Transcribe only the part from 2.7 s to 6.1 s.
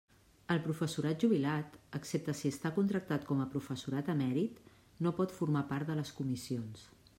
contractat com a professorat emèrit, no pot formar part de